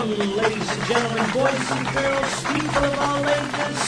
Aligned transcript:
Welcome, 0.00 0.34
ladies 0.34 0.70
and 0.72 0.82
gentlemen, 0.84 1.30
boys 1.30 1.70
and 1.72 1.86
girls, 1.92 2.44
people 2.44 2.84
of 2.84 2.98
all 3.00 3.20
ages. 3.20 3.80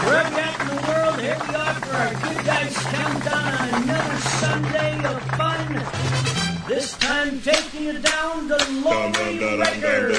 Wherever 0.00 0.30
you're 0.30 0.40
at 0.40 0.60
in 0.62 0.66
the 0.68 0.80
world, 0.88 1.20
here 1.20 1.36
we 1.46 1.54
are 1.56 1.74
for 1.74 1.94
our 1.94 2.14
Good 2.22 2.40
Guys 2.46 2.74
Countdown 2.88 3.52
on 3.52 3.82
another 3.82 4.16
Sunday 4.16 5.04
of 5.04 5.20
fun. 5.36 5.68
This 6.66 6.96
time 6.96 7.38
taking 7.42 7.82
you 7.82 7.98
down 7.98 8.48
to 8.48 8.56
Laurie 8.80 9.58
Records. 9.58 10.18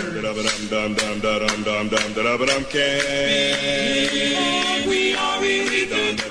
We 4.88 5.16
are 5.16 5.42
really 5.42 5.86
good. 5.88 6.22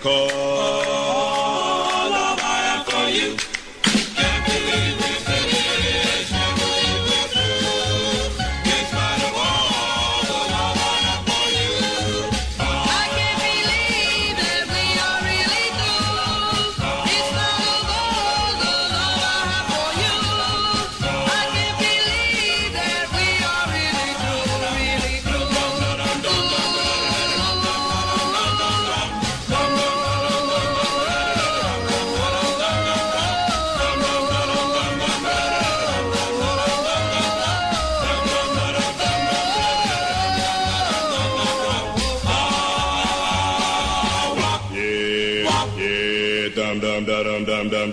Call. 0.00 0.30
All 0.32 2.12
of 2.12 2.40
I 2.42 2.58
have 2.74 2.86
for 2.86 3.08
you. 3.08 3.49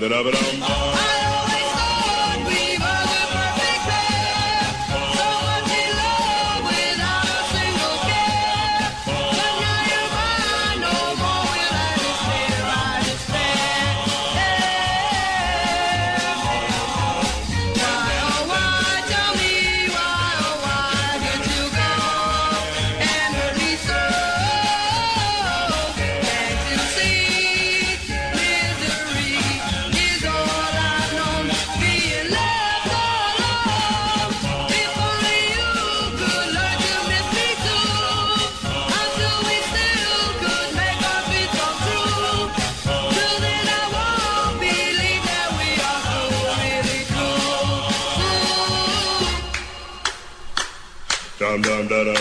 Da 0.09 0.23
da 0.23 0.23
ba 0.23 0.56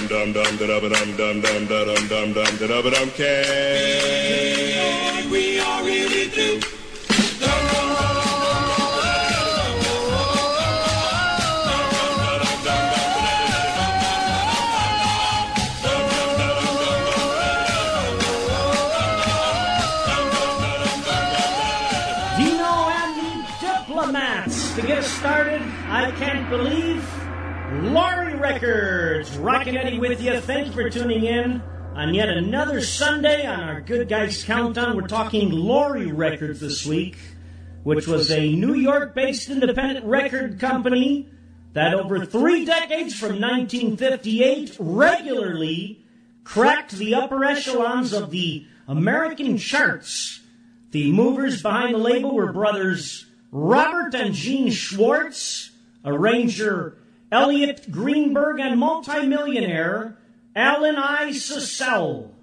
dum 0.09 0.33
dum 0.33 0.57
dum 0.57 0.57
dum 0.57 0.69
da 0.69 0.81
ba 0.81 0.89
dum 0.89 1.17
dum 1.17 1.41
dum 1.41 1.67
da 1.67 1.85
dum 1.85 2.09
dum 2.09 2.33
dum 2.33 2.57
da 2.69 2.83
ba 2.83 2.91
dum. 2.91 3.11
Can 3.11 4.51
We 5.31 5.59
are 5.61 5.85
really 5.85 6.31
Diplomats. 23.61 24.75
To 24.75 24.83
get 24.83 24.99
us 24.99 25.07
started, 25.07 25.63
I 25.89 26.13
can't 26.13 26.49
believe 26.51 27.05
Laurie 27.83 28.26
Records. 28.41 29.37
Rockin' 29.39 29.77
Eddie 29.77 29.99
with 29.99 30.23
you. 30.23 30.39
Thank 30.41 30.67
you 30.67 30.73
for 30.73 30.91
tuning 30.91 31.25
in 31.25 31.63
on 31.95 32.13
yet 32.13 32.29
another 32.29 32.81
Sunday 32.81 33.47
on 33.47 33.61
our 33.61 33.81
Good 33.81 34.09
Guys 34.09 34.45
Countdown. 34.45 34.97
We're 34.97 35.09
talking 35.09 35.51
Laurie 35.51 36.13
Records 36.13 36.61
this 36.61 36.85
week, 36.85 37.17
which 37.83 38.07
was 38.07 38.31
a 38.31 38.53
New 38.53 38.75
York 38.75 39.15
based 39.15 39.49
independent 39.49 40.05
record 40.05 40.61
company 40.61 41.29
that 41.73 41.95
over 41.95 42.27
three 42.27 42.65
decades 42.65 43.15
from 43.19 43.41
1958 43.41 44.77
regularly 44.79 46.05
cracked 46.45 46.93
the 46.93 47.15
upper 47.15 47.45
echelons 47.45 48.13
of 48.13 48.31
the 48.31 48.67
American 48.87 49.57
charts. 49.57 50.41
The 50.91 51.11
movers 51.13 51.63
behind 51.63 51.95
the 51.95 51.99
label 51.99 52.35
were 52.35 52.53
brothers 52.53 53.27
Robert 53.51 54.15
and 54.15 54.35
Gene 54.35 54.71
Schwartz, 54.71 55.71
arranger 56.05 56.99
Elliot 57.31 57.91
Greenberg, 57.91 58.61
and 58.61 58.79
multimillionaire 58.79 60.17
Alan 60.55 60.97
I. 60.97 61.33
Cecil. 61.33 62.35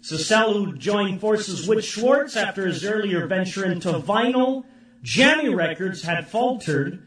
Cecil, 0.00 0.52
who 0.52 0.76
joined 0.76 1.20
forces 1.20 1.66
with 1.66 1.84
Schwartz 1.84 2.36
after 2.36 2.66
his 2.66 2.84
earlier 2.84 3.26
venture 3.26 3.64
into 3.64 3.88
vinyl, 3.94 4.64
Jammy 5.02 5.48
Records 5.48 6.02
had 6.02 6.28
faltered, 6.28 7.02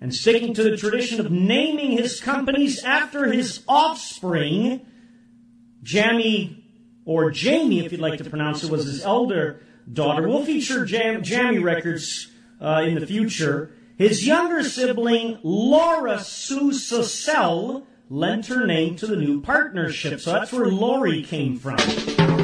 and 0.00 0.14
sticking 0.14 0.54
to 0.54 0.62
the 0.62 0.76
tradition 0.76 1.20
of 1.20 1.30
naming 1.30 1.92
his 1.92 2.20
companies 2.20 2.82
after 2.84 3.30
his 3.30 3.62
offspring, 3.68 4.86
Jammy, 5.82 6.64
or 7.04 7.30
Jamie, 7.30 7.84
if 7.84 7.92
you'd 7.92 8.00
like 8.00 8.18
to 8.18 8.30
pronounce 8.30 8.62
it, 8.64 8.70
was 8.70 8.84
his 8.84 9.02
elder 9.02 9.60
daughter. 9.90 10.28
We'll 10.28 10.44
feature 10.44 10.84
Jam- 10.84 11.22
Jammy 11.22 11.58
Records 11.58 12.30
uh, 12.60 12.82
in 12.86 12.94
the 12.98 13.06
future. 13.06 13.72
His 13.98 14.24
younger 14.24 14.62
sibling, 14.62 15.38
Laura 15.42 16.20
Sue 16.20 16.72
Cecil, 16.72 17.84
lent 18.08 18.46
her 18.46 18.64
name 18.64 18.94
to 18.94 19.08
the 19.08 19.16
new 19.16 19.40
partnership. 19.40 20.20
So 20.20 20.34
that's 20.34 20.52
where 20.52 20.66
Laurie 20.68 21.24
came 21.24 21.58
from. 21.58 21.78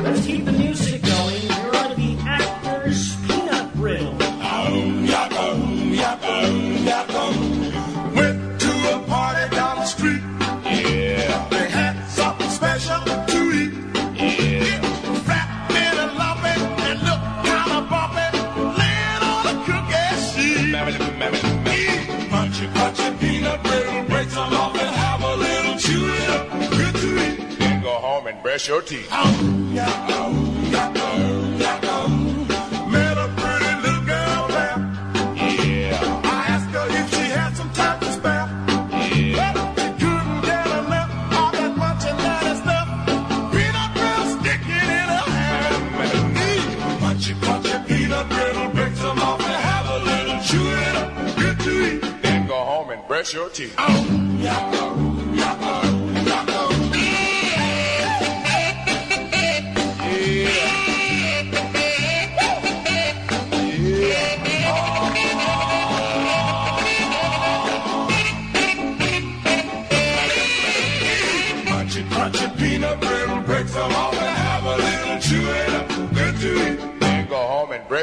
Let's 0.02 0.26
keep 0.26 0.44
the 0.46 0.52
music 0.52 0.93
brush 28.54 28.68
your 28.68 28.82
teeth. 28.82 29.08
Oh, 29.10 29.72
yeah, 29.72 30.06
oh, 30.10 30.30
yeah, 30.70 30.92
oh, 30.94 31.56
yeah, 31.58 31.80
oh. 31.82 32.08
Met 32.88 33.18
a 33.18 33.28
pretty 33.34 33.72
little 33.82 34.04
girl 34.06 34.46
there. 34.56 34.78
Yeah. 35.34 36.22
I 36.22 36.44
asked 36.54 36.70
her 36.70 36.86
if 37.00 37.06
she 37.10 37.24
had 37.34 37.56
some 37.56 37.70
time 37.72 37.98
to 37.98 38.12
spare. 38.12 38.46
Yeah. 39.10 39.52
But 39.54 39.74
she 39.80 39.88
couldn't 39.98 40.40
get 40.42 40.66
enough 40.70 41.10
of 41.34 41.50
that 41.58 41.72
munchy 41.80 42.12
nutty 42.22 42.54
stuff. 42.62 42.86
Peanut 43.50 43.90
brittle 43.98 44.28
sticking 44.38 44.88
in 45.00 45.08
her 45.14 45.26
hand. 45.34 45.74
Eat 46.46 46.70
munchy, 47.02 47.34
munchy 47.42 47.76
peanut 47.88 48.28
brittle. 48.28 48.68
Break 48.68 48.94
some 48.94 49.18
off 49.18 49.40
and 49.40 49.62
have 49.68 49.86
a 49.96 49.98
little 50.10 50.38
chew 50.46 50.66
it 50.86 50.94
up. 51.02 51.10
Good 51.42 51.58
to 51.66 51.72
eat. 51.90 52.22
Then 52.22 52.46
go 52.46 52.54
home 52.54 52.90
and 52.90 53.02
brush 53.08 53.34
your 53.34 53.48
teeth. 53.48 53.74
Oh, 53.78 54.06
yeah, 54.38 54.70
oh, 54.74 55.03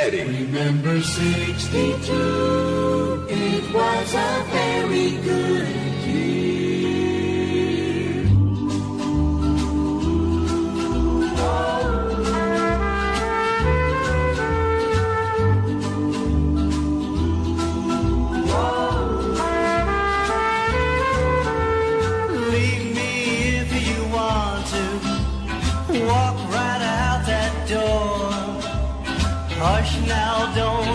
Eddie. 0.00 0.24
Remember 0.24 1.00
62, 1.02 3.26
it 3.28 3.74
was 3.74 4.14
a 4.14 4.44
very 4.50 5.10
good 5.22 5.89
don't 30.54 30.89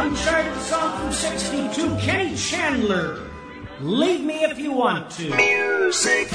Uncharted 0.00 0.60
song 0.60 0.96
from 0.96 1.12
62, 1.12 1.96
Kenny 1.96 2.36
Chandler. 2.36 3.18
Leave 3.80 4.24
me 4.24 4.44
if 4.44 4.56
you 4.56 4.70
want 4.70 5.10
to. 5.10 5.28
Music. 5.34 6.28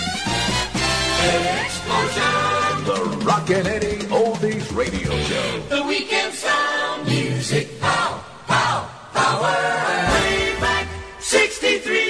Explosion. 1.63 2.23
The 2.83 3.21
Rockin' 3.23 3.65
Eddie 3.65 4.03
Oldies 4.07 4.75
Radio 4.75 5.17
Show. 5.17 5.59
The 5.69 5.81
Weekend 5.83 6.33
Sound. 6.33 7.07
Music. 7.07 7.79
Pow, 7.79 8.21
pow, 8.47 8.89
power. 9.13 9.55
Way 10.11 10.59
back. 10.59 10.89
63. 11.21 12.02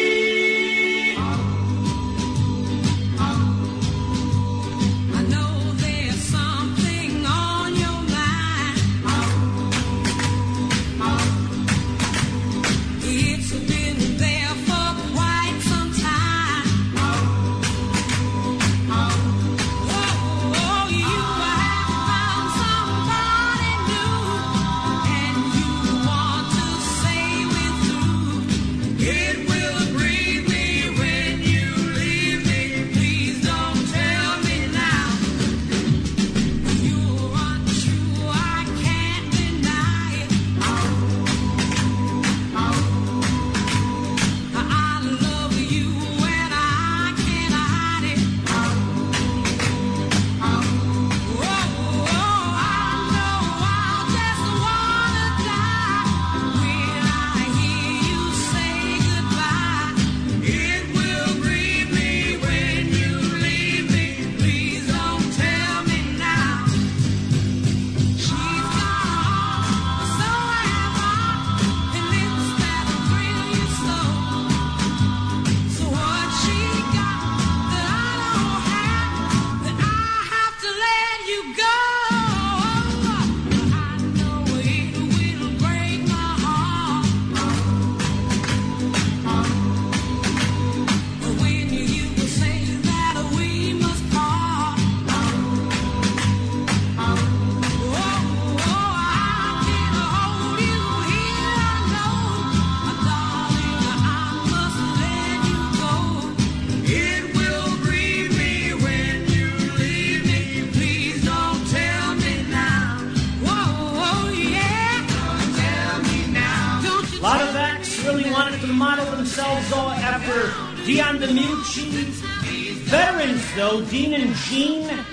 Dean 123.89 124.13
and 124.13 124.35
Jean, 124.35 125.05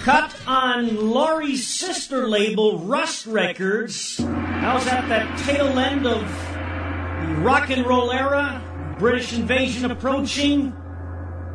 cut 0.00 0.34
on 0.46 1.10
Laurie's 1.10 1.66
sister 1.66 2.28
label, 2.28 2.78
Rust 2.80 3.26
Records. 3.26 4.16
That 4.18 4.74
was 4.74 4.86
at 4.86 5.08
that 5.08 5.38
tail 5.40 5.78
end 5.78 6.06
of 6.06 6.20
the 6.20 7.34
rock 7.42 7.70
and 7.70 7.86
roll 7.86 8.12
era, 8.12 8.62
British 8.98 9.32
invasion 9.32 9.90
approaching. 9.90 10.74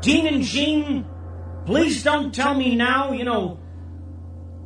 Dean 0.01 0.27
and 0.27 0.43
Jean, 0.43 1.05
please 1.65 2.03
don't 2.03 2.34
tell 2.34 2.53
me 2.53 2.75
now, 2.75 3.12
you 3.12 3.24
know, 3.24 3.60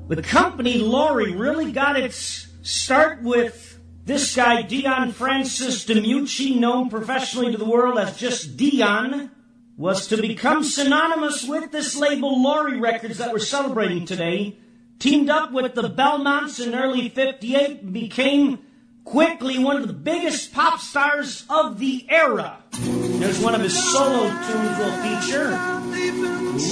the 0.08 0.22
company 0.22 0.78
Laurie 0.78 1.36
really 1.36 1.72
got 1.72 1.98
its 1.98 2.48
start 2.62 3.24
with 3.24 3.80
this 4.06 4.36
guy, 4.36 4.62
Dion 4.62 5.12
Francis 5.12 5.86
DiMucci, 5.86 6.60
known 6.60 6.90
professionally 6.90 7.52
to 7.52 7.58
the 7.58 7.66
world 7.66 7.98
as 7.98 8.18
just 8.18 8.58
Dion, 8.58 9.32
was 9.76 10.08
to 10.08 10.18
become 10.18 10.64
synonymous 10.64 11.48
with 11.48 11.72
this 11.72 11.96
label, 11.96 12.42
Laurie 12.42 12.80
Records, 12.80 13.18
that 13.18 13.32
we're 13.32 13.40
celebrating 13.40 14.06
today. 14.06 14.58
Teamed 15.00 15.30
up 15.30 15.52
with 15.52 15.74
the 15.74 15.90
Belmonts 15.90 16.60
in 16.60 16.76
early 16.76 17.10
58 17.10 17.82
and 17.82 17.92
became 17.94 18.60
quickly 19.04 19.58
one 19.60 19.78
of 19.78 19.88
the 19.88 19.94
biggest 19.94 20.54
pop 20.54 20.80
stars 20.80 21.46
of 21.50 21.80
the 21.80 22.06
era. 22.10 22.64
There's 22.72 23.40
one 23.40 23.56
of 23.56 23.62
his 23.62 23.78
solo 23.92 24.30
tunes 24.30 24.78
we'll 24.78 24.92
feature 25.02 25.50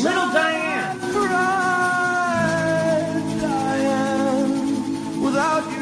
Little 0.04 0.32
Diane. 0.32 1.00
Diane, 3.42 5.22
without 5.22 5.72
your 5.72 5.81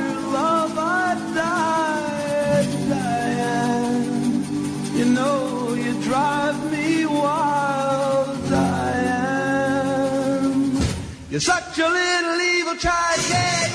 You're 11.39 11.55
such 11.55 11.79
a 11.79 11.88
little 11.88 12.41
evil 12.41 12.75
child, 12.75 13.25
yeah, 13.29 13.68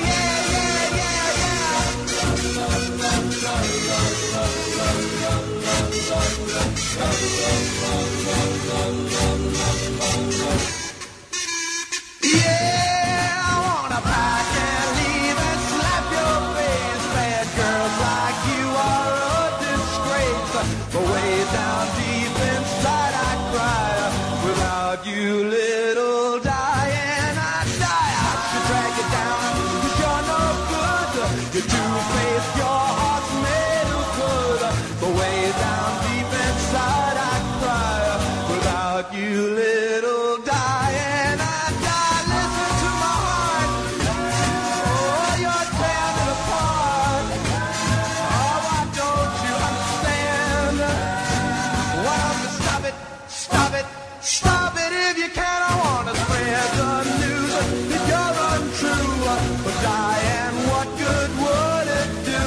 Stop 54.25 54.73
it 54.77 54.93
if 55.11 55.19
you 55.19 55.29
can. 55.29 55.45
I 55.45 55.75
want 55.85 56.09
to 56.09 56.15
spread 56.17 56.69
the 56.81 56.93
news 57.21 57.53
that 57.91 58.03
you're 58.09 58.37
untrue. 58.57 59.21
But 59.63 59.77
Diane, 59.85 60.57
what 60.71 60.89
good 60.97 61.31
would 61.45 61.89
it 62.01 62.11
do? 62.33 62.45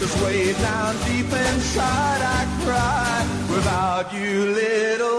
Cause 0.00 0.14
way 0.24 0.52
down 0.54 0.96
deep 1.06 1.30
inside 1.30 2.20
I 2.20 2.42
cry. 2.64 3.14
Without 3.48 4.12
you, 4.12 4.50
little 4.58 5.13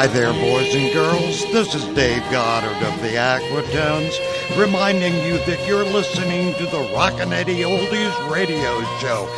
Hi 0.00 0.06
there, 0.06 0.32
boys 0.32 0.74
and 0.74 0.90
girls. 0.94 1.44
This 1.52 1.74
is 1.74 1.84
Dave 1.94 2.22
Goddard 2.30 2.82
of 2.86 3.02
the 3.02 3.18
Aquatones, 3.18 4.18
reminding 4.58 5.12
you 5.26 5.36
that 5.44 5.68
you're 5.68 5.84
listening 5.84 6.54
to 6.54 6.64
the 6.64 6.88
Rockin' 6.94 7.34
Eddie 7.34 7.64
Oldies 7.64 8.32
radio 8.32 8.82
show. 8.98 9.28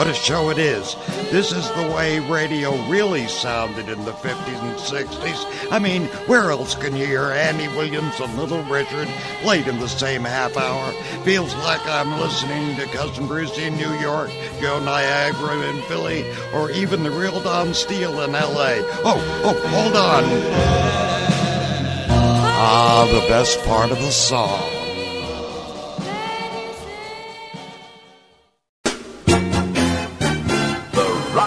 What 0.00 0.08
a 0.08 0.14
show 0.14 0.48
it 0.48 0.56
is. 0.56 0.96
This 1.30 1.52
is 1.52 1.70
the 1.72 1.92
way 1.94 2.20
radio 2.20 2.74
really 2.88 3.28
sounded 3.28 3.90
in 3.90 4.02
the 4.06 4.12
50s 4.12 4.62
and 4.62 4.78
60s. 4.78 5.70
I 5.70 5.78
mean, 5.78 6.06
where 6.26 6.50
else 6.50 6.74
can 6.74 6.96
you 6.96 7.04
hear 7.04 7.24
Andy 7.24 7.68
Williams 7.68 8.18
and 8.18 8.34
Little 8.38 8.62
Richard 8.62 9.08
played 9.42 9.68
in 9.68 9.78
the 9.78 9.90
same 9.90 10.24
half 10.24 10.56
hour? 10.56 10.90
Feels 11.22 11.54
like 11.56 11.86
I'm 11.86 12.18
listening 12.18 12.76
to 12.76 12.86
Cousin 12.96 13.28
Brucie 13.28 13.66
in 13.66 13.76
New 13.76 13.92
York, 13.98 14.30
Joe 14.58 14.80
Niagara 14.82 15.68
in 15.68 15.82
Philly, 15.82 16.24
or 16.54 16.70
even 16.70 17.02
the 17.02 17.10
real 17.10 17.38
Don 17.42 17.74
Steele 17.74 18.22
in 18.22 18.32
LA. 18.32 18.80
Oh, 19.04 19.20
oh, 19.44 19.68
hold 19.68 19.96
on. 19.96 20.24
Ah, 22.56 23.06
the 23.12 23.28
best 23.28 23.62
part 23.66 23.90
of 23.90 23.98
the 23.98 24.10
song. 24.10 24.79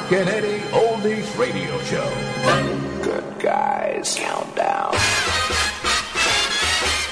The 0.10 0.18
Rockin' 0.18 0.28
Eddie 0.28 0.60
Oldies 0.72 1.38
Radio 1.38 1.80
Show. 1.84 2.10
Good 3.04 3.40
guys. 3.40 4.16
Countdown. 4.18 4.96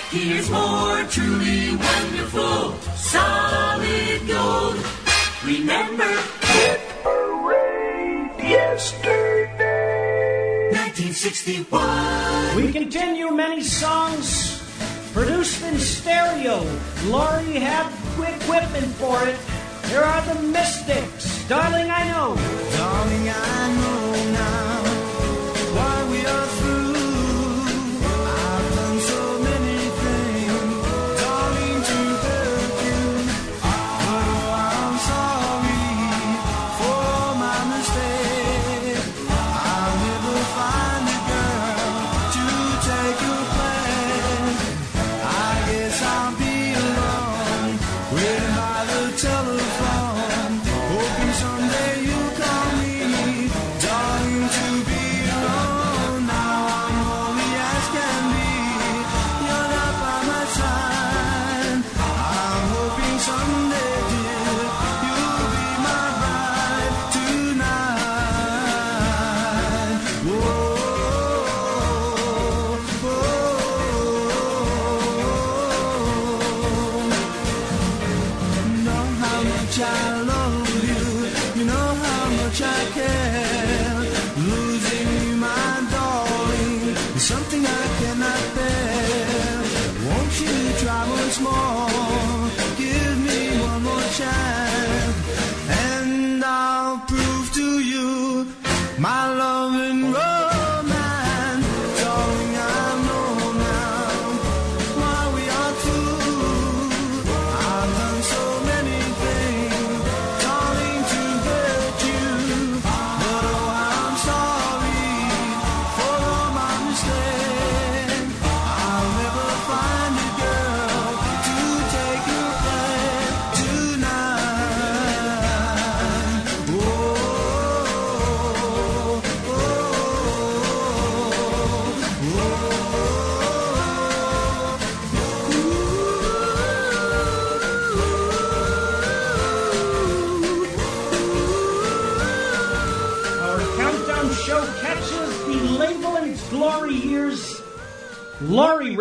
Here's 0.09 0.49
more 0.49 1.03
truly 1.05 1.77
wonderful 1.77 2.73
solid 2.97 4.27
gold. 4.27 4.75
Remember 5.45 6.03
Yesterday. 8.37 9.51
1961. 10.71 12.55
We 12.57 12.71
continue 12.73 13.31
many 13.31 13.61
songs 13.61 14.61
produced 15.13 15.63
in 15.63 15.79
stereo. 15.79 16.65
Laurie 17.05 17.59
had 17.59 17.87
equipment 18.17 18.87
for 18.95 19.25
it. 19.27 19.37
Here 19.89 20.01
are 20.01 20.21
the 20.33 20.41
Mystics. 20.41 21.30
Darling, 21.51 21.91
I 21.91 22.07
know. 22.07 22.35
Darling, 22.77 23.29
I 23.29 23.75
know 23.75 24.00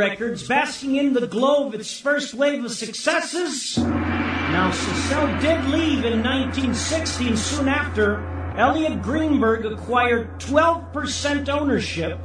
records, 0.01 0.49
basking 0.49 0.97
in 0.97 1.13
the 1.13 1.27
glow 1.27 1.67
of 1.67 1.75
its 1.75 2.01
first 2.01 2.33
wave 2.33 2.65
of 2.65 2.73
successes. 2.73 3.77
Now, 3.77 4.71
Cecil 4.71 5.27
did 5.41 5.63
leave 5.67 6.07
in 6.07 6.23
1960, 6.23 7.29
and 7.29 7.39
soon 7.39 7.69
after, 7.69 8.25
Elliot 8.57 9.03
Greenberg 9.03 9.67
acquired 9.67 10.41
12% 10.41 11.51
ownership, 11.51 12.19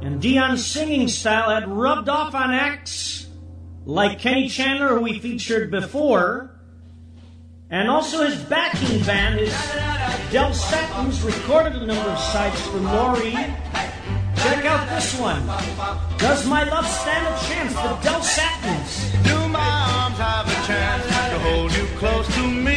and 0.00 0.22
Dion's 0.22 0.64
singing 0.64 1.08
style 1.08 1.50
had 1.50 1.68
rubbed 1.68 2.08
off 2.08 2.36
on 2.36 2.52
acts 2.52 3.26
like 3.84 4.20
Kenny 4.20 4.48
Chandler, 4.48 4.96
who 4.96 5.00
we 5.00 5.18
featured 5.18 5.72
before, 5.72 6.54
and 7.68 7.88
also 7.88 8.24
his 8.24 8.40
backing 8.44 9.02
band, 9.04 9.40
his 9.40 9.52
Del 10.30 10.54
Satins, 10.54 11.22
recorded 11.22 11.74
a 11.82 11.84
number 11.84 12.10
of 12.10 12.18
sites 12.20 12.60
for 12.68 12.78
Laurie 12.78 13.34
Check 14.48 14.64
out 14.64 14.88
this 14.88 15.14
one. 15.20 15.46
Does 16.16 16.46
my 16.46 16.64
love 16.64 16.86
stand 16.86 17.26
a 17.26 17.38
chance? 17.46 17.74
The 17.74 17.98
Del 18.02 18.22
Satins. 18.22 19.12
Do 19.28 19.48
my 19.48 19.70
arms 19.94 20.16
have 20.16 20.46
a 20.48 20.66
chance 20.66 21.06
to 21.06 21.38
hold 21.46 21.70
you 21.76 21.84
close 21.98 22.26
to 22.34 22.42
me? 22.48 22.67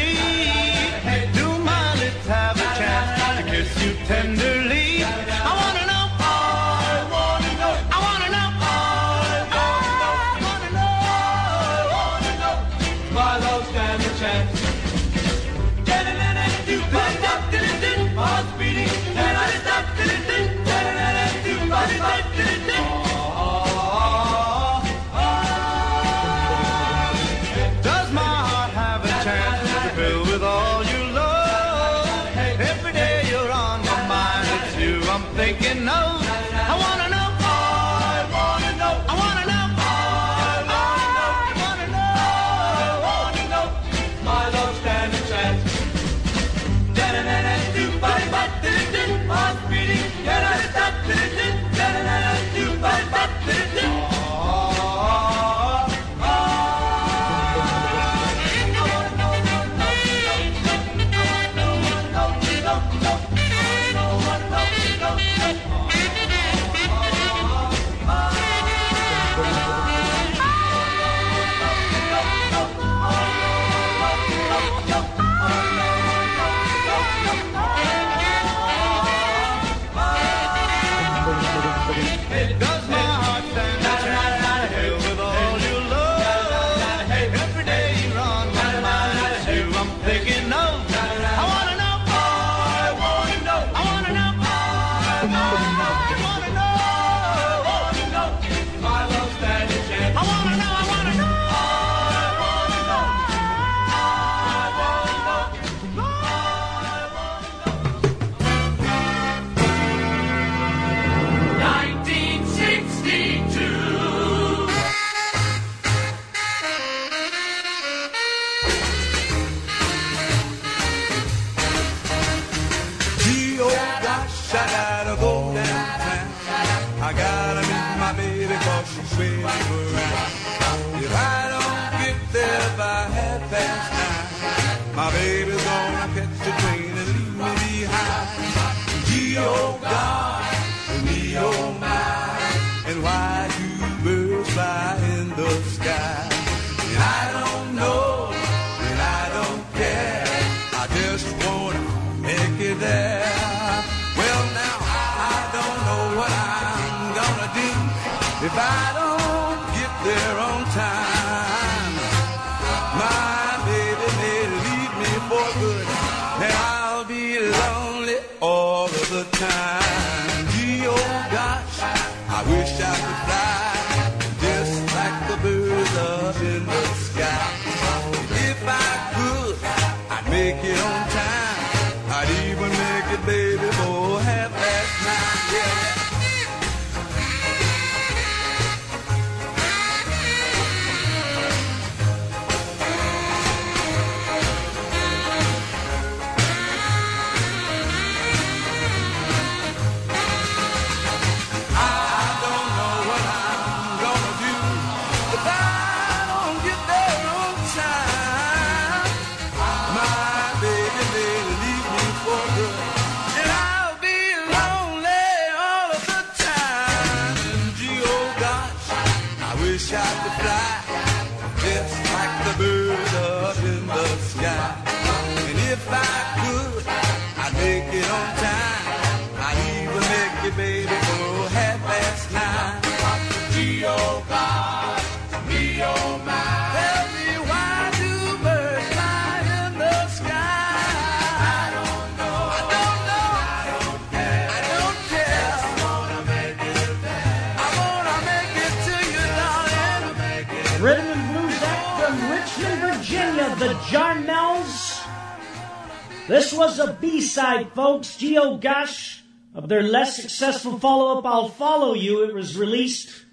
This 256.31 256.53
was 256.53 256.79
a 256.79 256.93
B-side, 256.93 257.73
folks. 257.73 258.15
Geo 258.15 258.55
Gosh 258.55 259.21
of 259.53 259.67
their 259.67 259.83
less 259.83 260.15
successful 260.15 260.79
follow-up, 260.79 261.25
I'll 261.25 261.49
Follow 261.49 261.93
You. 261.93 262.23
It 262.23 262.33
was 262.33 262.57
released 262.57 263.25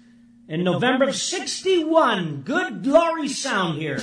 in 0.49 0.65
November 0.65 1.07
of 1.07 1.15
61. 1.15 2.41
Good 2.41 2.83
glory 2.83 3.29
sound 3.29 3.77
here. 3.77 4.01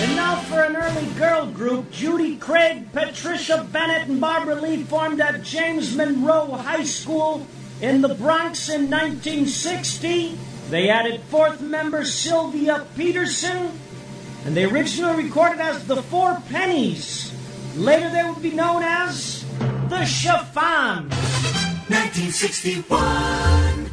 And 0.00 0.16
now 0.16 0.36
for 0.36 0.62
an 0.62 0.74
early 0.74 1.06
girl 1.18 1.44
group, 1.44 1.90
Judy 1.90 2.38
Craig, 2.38 2.90
Patricia 2.94 3.68
Bennett, 3.70 4.08
and 4.08 4.22
Barbara 4.22 4.54
Lee 4.54 4.82
formed 4.84 5.20
at 5.20 5.42
James 5.42 5.94
Monroe 5.94 6.46
High 6.52 6.84
School 6.84 7.46
in 7.82 8.00
the 8.00 8.14
Bronx 8.14 8.70
in 8.70 8.88
1960. 8.88 10.38
They 10.70 10.88
added 10.88 11.20
fourth 11.24 11.60
member 11.60 12.06
Sylvia 12.06 12.86
Peterson, 12.96 13.78
and 14.44 14.56
they 14.56 14.64
originally 14.64 15.24
recorded 15.24 15.60
as 15.60 15.86
the 15.86 16.02
Four 16.02 16.40
Pennies. 16.48 17.32
Later 17.76 18.10
they 18.10 18.28
would 18.28 18.42
be 18.42 18.52
known 18.52 18.82
as 18.82 19.44
the 19.88 20.04
Chiffons. 20.04 21.12
1961. 21.88 23.89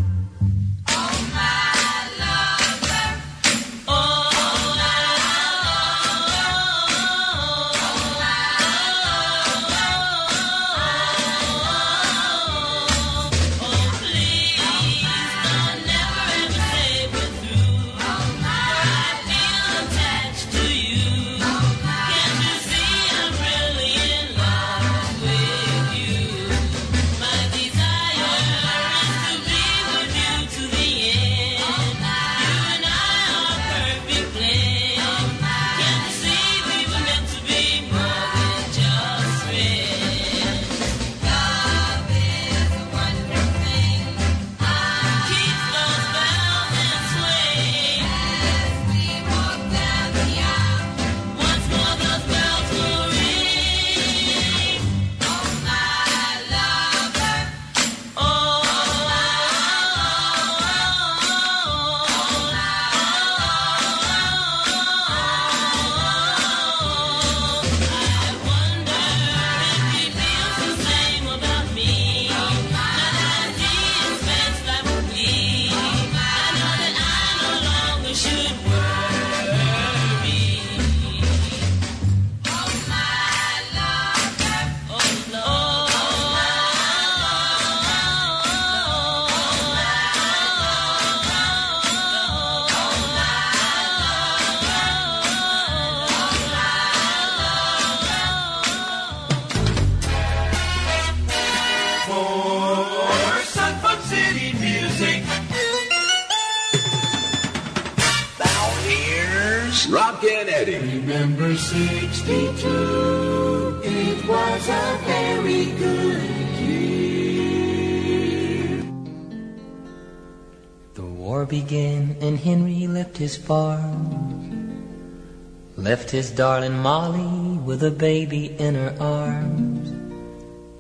Left 125.78 126.10
his 126.10 126.32
darling 126.32 126.80
Molly 126.80 127.60
with 127.60 127.84
a 127.84 127.92
baby 127.92 128.48
in 128.58 128.74
her 128.74 128.96
arms. 129.00 129.92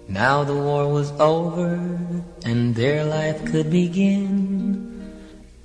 Now 0.09 0.43
the 0.43 0.55
war 0.55 0.91
was 0.91 1.11
over 1.19 1.75
and 2.43 2.73
their 2.73 3.05
life 3.05 3.45
could 3.45 3.69
begin. 3.69 5.13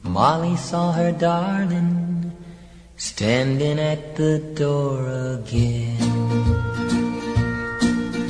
Molly 0.02 0.56
saw 0.56 0.92
her 0.92 1.12
darling 1.12 2.30
standing 2.96 3.78
at 3.78 4.16
the 4.16 4.38
door 4.54 5.08
again. 5.40 5.96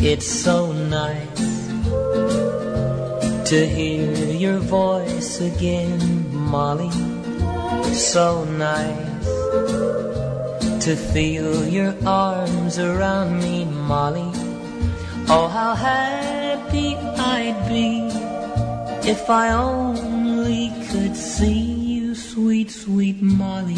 It's 0.00 0.30
so 0.30 0.70
nice 0.70 1.66
to 3.50 3.66
hear 3.66 4.14
your 4.30 4.58
voice 4.58 5.40
again, 5.40 6.32
Molly. 6.32 6.92
So 7.92 8.44
nice 8.44 9.02
to 10.82 10.96
feel 10.96 11.68
your 11.68 11.94
arms 12.04 12.76
around 12.76 13.38
me, 13.40 13.64
Molly. 13.64 14.32
Oh, 15.28 15.46
how 15.46 15.76
happy 15.76 16.96
I'd 16.96 17.68
be 17.68 18.08
if 19.08 19.30
I 19.30 19.52
only 19.52 20.72
could 20.88 21.14
see 21.14 21.62
you, 21.62 22.16
sweet, 22.16 22.68
sweet 22.72 23.22
Molly. 23.22 23.76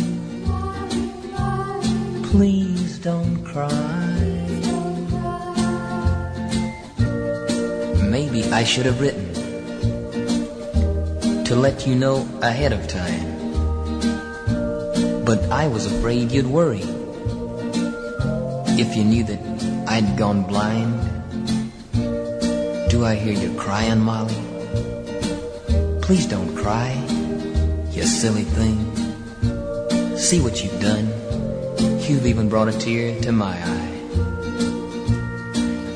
Please 2.30 2.98
don't 3.00 3.44
cry. 3.44 3.68
Maybe 8.08 8.44
I 8.50 8.64
should 8.64 8.86
have 8.86 8.98
written 9.02 9.28
to 11.44 11.54
let 11.54 11.86
you 11.86 11.96
know 11.96 12.26
ahead 12.40 12.72
of 12.72 12.88
time. 12.88 13.33
But 15.24 15.50
I 15.50 15.68
was 15.68 15.86
afraid 15.86 16.30
you'd 16.30 16.46
worry 16.46 16.82
if 18.76 18.94
you 18.94 19.04
knew 19.04 19.24
that 19.24 19.40
I'd 19.88 20.18
gone 20.18 20.42
blind. 20.42 20.92
Do 22.90 23.06
I 23.06 23.14
hear 23.14 23.32
you 23.32 23.56
crying, 23.56 24.00
Molly? 24.00 24.34
Please 26.02 26.26
don't 26.26 26.54
cry, 26.54 26.92
you 27.92 28.02
silly 28.02 28.44
thing. 28.44 28.76
See 30.18 30.42
what 30.42 30.62
you've 30.62 30.78
done. 30.80 31.06
You've 32.02 32.26
even 32.26 32.50
brought 32.50 32.68
a 32.68 32.78
tear 32.78 33.18
to 33.22 33.32
my 33.32 33.56
eye. 33.56 34.00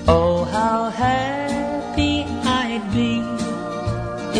Oh, 0.09 0.49
how 0.51 0.89
happy 0.89 2.25
I'd 2.25 2.91
be 2.95 3.21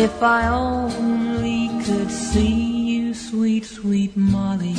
if 0.01 0.23
I 0.23 0.47
only 0.47 1.69
could 1.85 2.09
see 2.09 2.68
sweet, 3.63 4.13
sweet 4.13 4.17
Molly. 4.17 4.75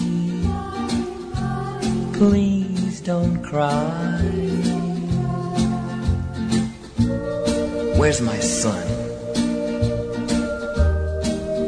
Please 2.14 3.00
don't 3.00 3.42
cry. 3.42 4.20
Where's 7.98 8.20
my 8.20 8.38
son? 8.38 8.86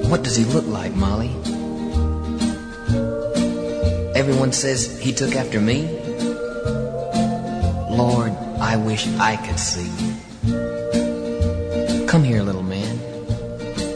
What 0.09 0.23
does 0.23 0.37
he 0.37 0.45
look 0.45 0.67
like, 0.67 0.95
Molly? 0.95 1.31
Everyone 4.15 4.53
says 4.53 4.99
he 5.01 5.13
took 5.13 5.35
after 5.35 5.61
me. 5.61 5.89
Lord, 7.91 8.33
I 8.61 8.77
wish 8.77 9.07
I 9.19 9.37
could 9.37 9.59
see. 9.59 9.91
Come 12.07 12.25
here, 12.25 12.43
little 12.43 12.63
man. 12.63 12.99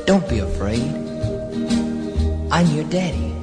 Don't 0.05 0.29
be 0.29 0.41
afraid. 0.41 1.06
I'm 2.57 2.69
your 2.69 2.85
daddy. 2.85 3.35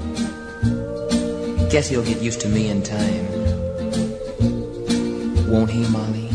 Guess 1.69 1.89
he'll 1.89 2.04
get 2.04 2.19
used 2.19 2.41
to 2.41 2.49
me 2.49 2.69
in 2.69 2.82
time. 2.82 3.28
Won't 5.47 5.69
he, 5.69 5.86
Molly? 5.89 6.30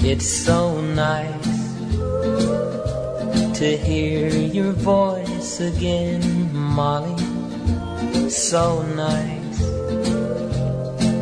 It's 0.00 0.26
so 0.26 0.80
nice 0.80 1.44
to 3.58 3.76
hear 3.76 4.30
your 4.30 4.72
voice 4.72 5.60
again, 5.60 6.22
Molly. 6.54 7.18
So 8.30 8.80
nice 8.96 9.58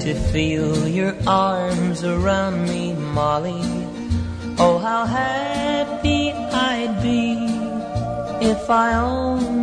to 0.04 0.14
feel 0.30 0.86
your 0.86 1.16
arms 1.26 2.04
around 2.04 2.68
me, 2.68 2.92
Molly. 2.92 3.64
Oh, 4.58 4.78
how 4.78 5.06
happy 5.06 6.30
I'd 6.30 7.02
be 7.02 7.34
if 8.46 8.70
I 8.70 8.94
only 8.94 9.61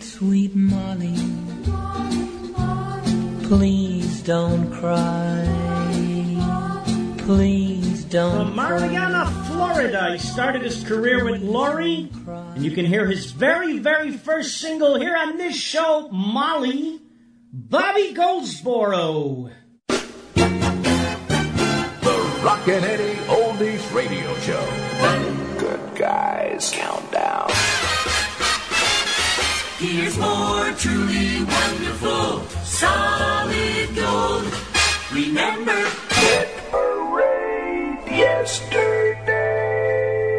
sweet, 0.00 0.52
sweet 0.52 0.54
Molly. 0.54 1.14
Please 3.44 4.22
don't 4.22 4.70
cry. 4.72 5.44
Please 7.18 8.04
don't 8.04 8.46
From 8.46 8.56
Marianna, 8.56 9.26
Florida, 9.46 10.12
he 10.12 10.18
started 10.18 10.62
his 10.62 10.82
career 10.84 11.24
with 11.24 11.42
Laurie, 11.42 12.10
and 12.26 12.64
you 12.64 12.70
can 12.70 12.86
hear 12.86 13.06
his 13.06 13.32
very, 13.32 13.78
very 13.78 14.12
first 14.12 14.58
single 14.58 14.98
here 14.98 15.16
on 15.16 15.36
this 15.36 15.56
show, 15.56 16.08
Molly, 16.10 17.00
Bobby 17.52 18.12
Goldsboro. 18.12 19.50
The 19.86 20.30
Rockin' 22.42 22.84
Eddie 22.84 23.18
Oldies 23.26 23.94
Radio 23.94 24.34
Show. 24.38 24.64
Good 25.58 25.96
guys 25.96 26.70
countdown. 26.72 27.50
Here's 29.78 30.18
more 30.18 30.72
truly 30.72 31.44
wonderful, 31.44 32.42
solid 32.64 33.94
gold. 33.94 34.52
Remember, 35.12 35.88
Get 36.10 36.48
arrayed 36.74 37.98
yesterday. 38.10 39.30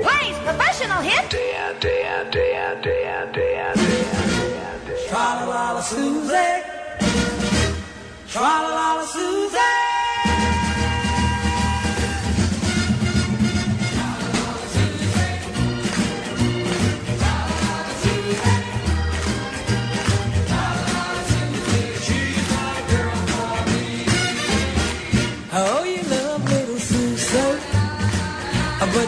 Plays 0.04 0.38
professional 0.40 1.02
hit. 1.02 1.30
Dan, 1.32 1.80
Dan, 1.80 2.30
Dan, 2.32 2.82
Dan, 2.82 3.32
Dan, 3.32 3.32
Dan, 3.32 3.78
Dan. 3.78 4.82
Tra-la-la, 5.08 5.82
Susie. 5.84 6.64
Tra-la-la, 8.28 9.06
Susie. 9.06 9.89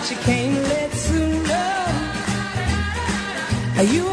But 0.02 0.12
can't 0.18 0.64
let 0.64 0.92
know. 1.44 1.86
Are 3.78 3.84
you 3.84 4.11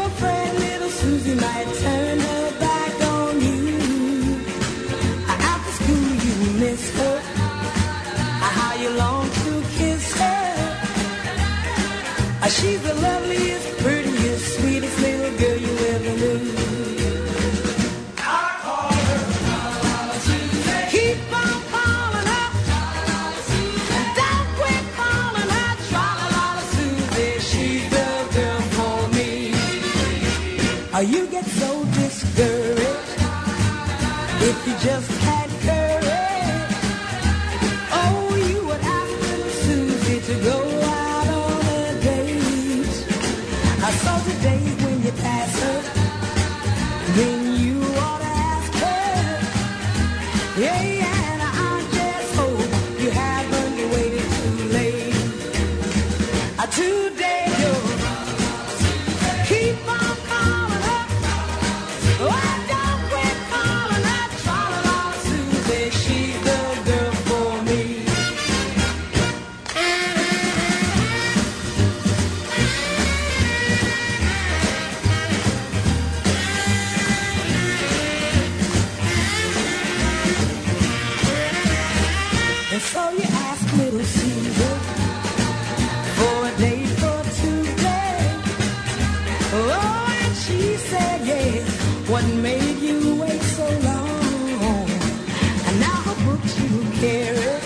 you 96.45 96.83
carry, 96.99 97.59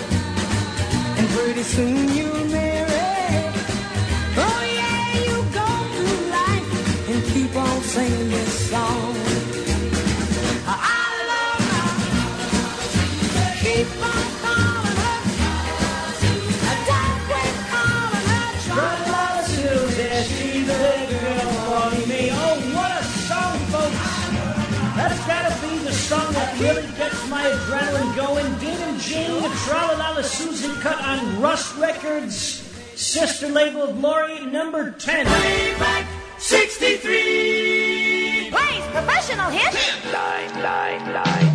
and 1.17 1.29
pretty 1.29 1.63
soon 1.63 2.09
you'll 2.15 2.45
marry. 2.45 2.62
Gets 27.03 27.27
my 27.27 27.43
adrenaline 27.43 28.15
going. 28.15 28.47
Dean 28.59 28.79
and 28.79 28.97
Jean, 29.01 29.41
the 29.41 29.49
Tra-la-la 29.65 30.21
cut 30.79 31.03
on 31.03 31.41
Rust 31.41 31.75
Records, 31.75 32.35
sister 32.95 33.49
label 33.49 33.81
of 33.81 33.99
Laurie, 33.99 34.45
number 34.45 34.91
10. 34.91 35.25
Playback 35.25 36.07
63. 36.37 38.51
Plays 38.51 38.85
professional 38.91 39.49
hit. 39.49 39.73
Nine, 40.13 40.53
nine, 40.61 41.11
nine, 41.11 41.52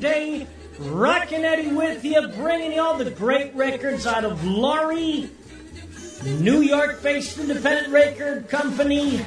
day, 0.00 0.46
rockin' 0.78 1.44
Eddie 1.44 1.72
with 1.72 2.04
you, 2.04 2.26
bringing 2.28 2.72
you 2.72 2.80
all 2.80 2.96
the 2.96 3.10
great 3.10 3.54
records 3.54 4.06
out 4.06 4.24
of 4.24 4.44
Laurie, 4.44 5.30
New 6.24 6.60
York-based 6.60 7.38
independent 7.38 7.92
record 7.92 8.48
company. 8.48 9.24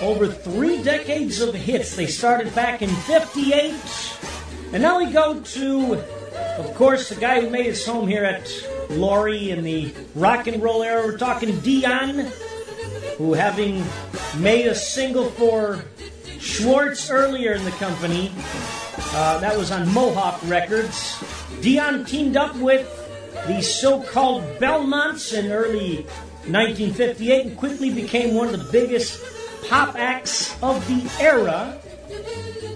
Over 0.00 0.26
three 0.26 0.82
decades 0.82 1.40
of 1.40 1.54
hits. 1.54 1.94
They 1.94 2.06
started 2.06 2.52
back 2.54 2.82
in 2.82 2.90
'58, 2.90 3.74
and 4.72 4.82
now 4.82 4.98
we 4.98 5.06
go 5.12 5.40
to, 5.40 5.94
of 6.58 6.74
course, 6.74 7.08
the 7.08 7.14
guy 7.14 7.40
who 7.40 7.48
made 7.48 7.66
his 7.66 7.86
home 7.86 8.08
here 8.08 8.24
at 8.24 8.50
Laurie 8.90 9.50
in 9.50 9.62
the 9.62 9.94
rock 10.16 10.48
and 10.48 10.60
roll 10.60 10.82
era. 10.82 11.06
We're 11.06 11.16
talking 11.16 11.60
Dion, 11.60 12.26
who 13.18 13.34
having 13.34 13.84
made 14.38 14.66
a 14.66 14.74
single 14.74 15.30
for 15.30 15.84
Schwartz 16.44 17.10
earlier 17.10 17.54
in 17.54 17.64
the 17.64 17.70
company. 17.72 18.30
Uh, 19.14 19.38
that 19.38 19.56
was 19.56 19.70
on 19.70 19.92
Mohawk 19.92 20.38
Records. 20.44 21.22
Dion 21.62 22.04
teamed 22.04 22.36
up 22.36 22.54
with 22.56 22.86
the 23.46 23.62
so-called 23.62 24.42
Belmonts 24.58 25.32
in 25.32 25.50
early 25.50 26.04
1958 26.46 27.46
and 27.46 27.56
quickly 27.56 27.90
became 27.90 28.34
one 28.34 28.52
of 28.52 28.52
the 28.52 28.70
biggest 28.70 29.20
pop 29.68 29.96
acts 29.98 30.60
of 30.62 30.86
the 30.86 31.10
era. 31.22 31.78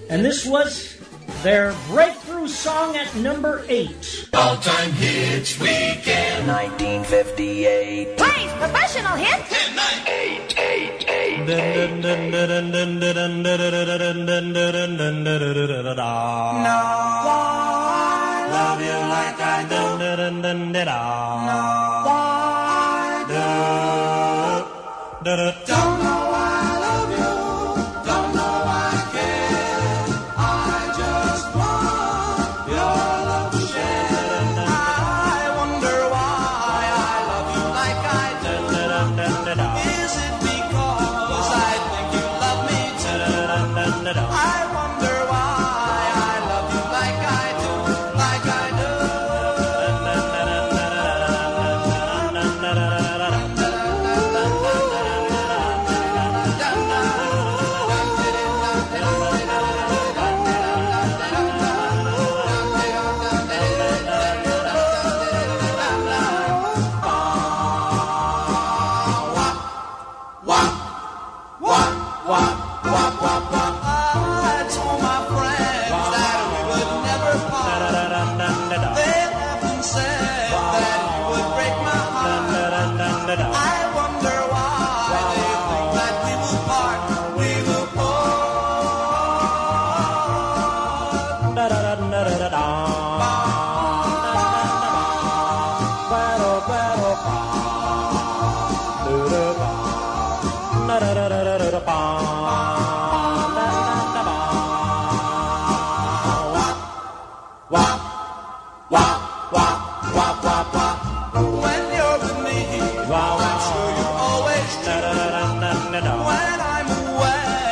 And 0.09 0.25
this 0.25 0.45
was 0.45 0.97
their 1.43 1.75
breakthrough 1.87 2.47
song 2.47 2.95
at 2.95 3.15
number 3.15 3.63
eight. 3.69 4.27
All 4.33 4.57
time 4.57 4.91
hits 4.93 5.59
weekend. 5.59 6.47
1958. 6.47 8.17
Please, 8.17 8.51
professional 8.53 9.15
hit. 9.15 9.45
Eight, 9.51 10.07
eight, 10.07 10.55
eight, 10.57 10.58
Love 18.55 18.81
you 18.81 18.99
like 19.13 19.39
I 19.39 19.65
do. 19.69 19.81
Don't 25.23 25.37
know 25.37 25.68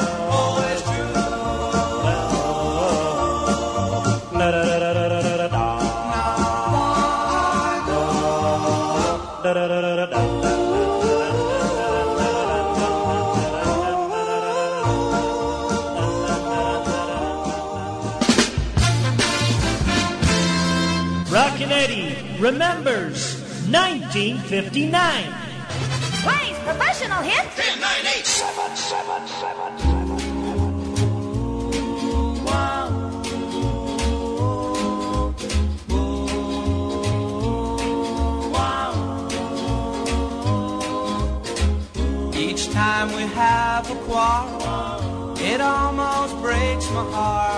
remembers 22.58 23.38
1959. 23.70 24.89
Please, 26.26 26.58
professional 26.66 27.22
hit. 27.22 27.45
seven, 28.26 28.76
seven, 28.76 29.28
seven, 29.28 29.78
seven. 29.78 30.18
Each 42.34 42.72
time 42.72 43.10
we 43.10 43.22
have 43.36 43.91
a 43.91 43.95
quarrel, 44.05 45.38
it 45.38 45.62
almost 45.62 46.36
breaks 46.41 46.89
my 46.89 47.03
heart. 47.12 47.57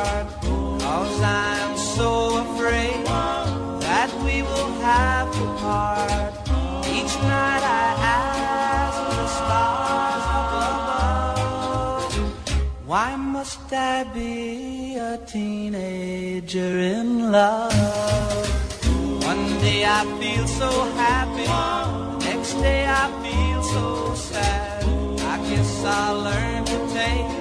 We 4.90 4.96
will 4.96 4.98
have 4.98 5.32
to 5.34 5.46
part. 5.62 6.34
Each 6.88 7.16
night 7.22 7.64
I 7.64 7.90
ask 8.18 9.00
the 9.18 9.28
stars 9.38 10.26
up 10.38 10.52
above, 10.70 12.14
why 12.88 13.16
must 13.16 13.72
I 13.72 14.04
be 14.14 14.96
a 14.96 15.18
teenager 15.26 16.80
in 16.80 17.32
love? 17.32 18.48
One 19.24 19.60
day 19.62 19.86
I 19.86 20.06
feel 20.20 20.48
so 20.48 20.70
happy, 21.06 21.48
next 22.26 22.54
day 22.54 22.88
I 22.88 23.06
feel 23.24 23.62
so 23.64 24.14
sad. 24.16 24.84
I 25.34 25.38
guess 25.50 25.86
I'll 25.86 26.20
learn 26.24 26.66
to 26.66 26.78
take 26.94 27.39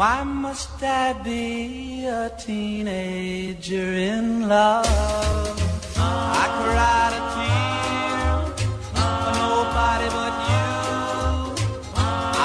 why 0.00 0.22
must 0.24 0.82
I 0.82 1.12
be 1.12 2.06
a 2.06 2.32
teenager 2.38 3.92
in 4.12 4.48
love? 4.48 4.86
I 6.40 6.46
cried 6.60 7.12
a 7.20 7.22
tear 7.34 8.30
for 8.96 9.32
nobody 9.44 10.08
but 10.18 10.36
you. 10.52 10.70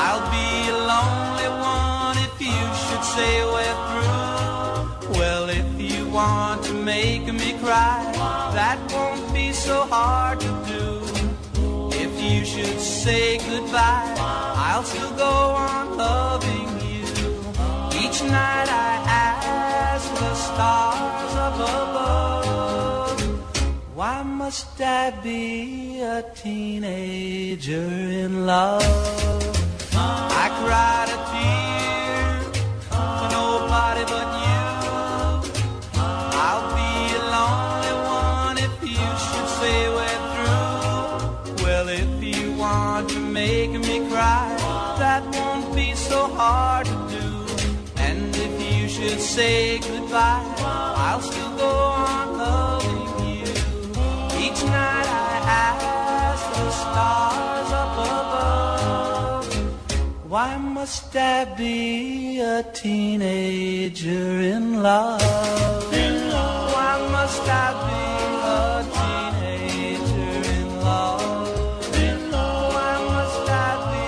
I'll 0.04 0.26
be 0.38 0.50
a 0.76 0.80
lonely 0.92 1.50
one 1.80 2.18
if 2.28 2.36
you 2.52 2.64
should 2.84 3.06
say 3.16 3.34
we're 3.54 3.80
through. 3.88 5.18
Well, 5.18 5.48
if 5.48 5.70
you 5.80 6.10
want 6.10 6.62
to 6.66 6.74
make 6.74 7.26
me 7.42 7.54
cry, 7.64 8.04
that 8.60 8.80
won't 8.92 9.34
be 9.34 9.54
so 9.54 9.86
hard 9.86 10.42
to 10.42 10.52
do. 10.74 10.88
If 12.04 12.12
you 12.22 12.44
should 12.44 12.82
say 12.82 13.38
goodbye, 13.38 14.14
I'll 14.68 14.84
still 14.84 15.16
go 15.16 15.34
on 15.56 15.98
loving 15.98 16.35
must 24.46 24.80
I 24.80 25.10
be 25.24 26.02
a 26.02 26.24
teenager 26.36 27.90
in 28.24 28.46
love? 28.46 28.84
I 30.44 30.46
cried 30.62 31.10
a 31.18 31.20
tear 31.32 32.28
for 33.18 33.28
nobody 33.40 34.04
but 34.14 34.30
you. 34.46 34.66
I'll 36.46 36.68
be 36.80 36.94
a 37.20 37.24
lonely 37.36 37.96
one 38.22 38.58
if 38.68 38.76
you 38.94 39.08
should 39.26 39.50
say 39.60 39.78
we're 39.98 40.24
through. 40.34 41.64
Well, 41.64 41.88
if 41.90 42.14
you 42.32 42.54
want 42.54 43.10
to 43.16 43.20
make 43.20 43.72
me 43.72 44.08
cry, 44.12 44.48
that 45.00 45.24
won't 45.36 45.76
be 45.76 45.96
so 45.96 46.28
hard 46.28 46.86
to 46.86 46.98
do. 47.18 47.28
And 47.98 48.30
if 48.36 48.54
you 48.62 48.88
should 48.90 49.20
say 49.20 49.80
goodbye. 49.80 50.45
must 60.86 61.16
I 61.16 61.46
be 61.58 62.40
a 62.42 62.62
teenager 62.62 64.40
in 64.54 64.84
love? 64.84 65.20
In 65.92 66.30
love. 66.30 66.74
Why 66.74 66.94
must 67.10 67.42
I 67.42 67.68
be 67.88 68.04
a 68.54 68.86
teenager 68.94 70.38
in 70.60 70.68
love? 70.86 71.98
In 72.08 72.30
love. 72.30 72.74
Why 72.76 72.94
must 73.16 73.50
I 73.50 73.70
be 73.90 74.06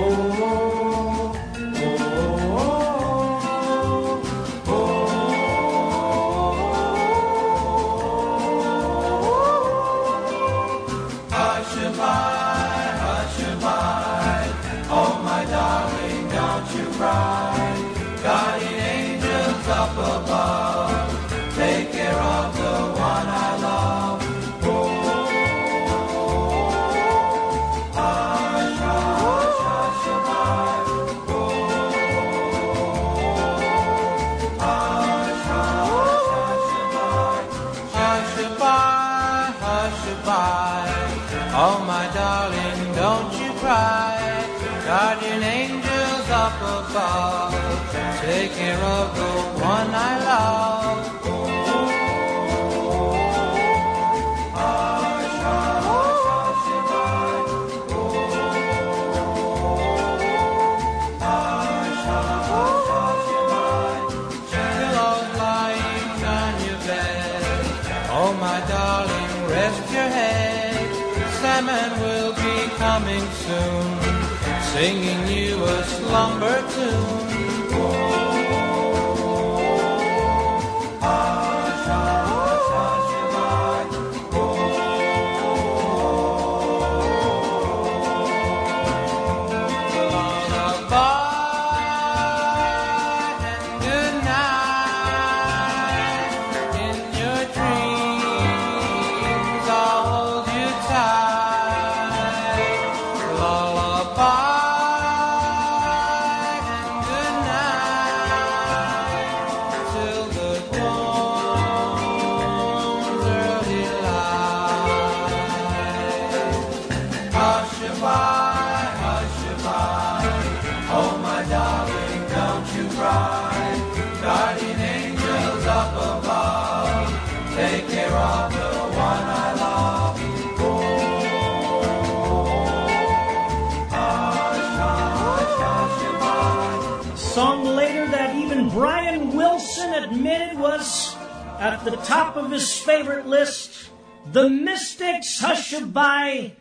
At 141.64 141.82
the 141.82 141.96
top 141.96 142.36
of 142.36 142.50
his 142.50 142.78
favorite 142.78 143.26
list. 143.26 143.88
The 144.30 144.50
Mystics 144.50 145.40
Hushabye, 145.40 146.52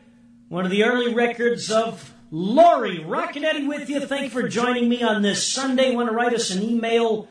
one 0.47 0.63
of 0.63 0.71
the 0.71 0.85
early 0.85 1.13
records 1.13 1.69
of 1.69 2.13
Laurie. 2.31 3.03
Rockin' 3.03 3.43
Eddie 3.43 3.67
with 3.67 3.89
you. 3.89 3.99
Thank 3.99 4.23
you 4.23 4.29
for 4.29 4.47
joining 4.47 4.87
me 4.87 5.03
on 5.03 5.21
this 5.21 5.45
Sunday. 5.45 5.93
Want 5.93 6.07
to 6.07 6.15
write 6.15 6.33
us 6.33 6.51
an 6.51 6.63
email? 6.63 7.27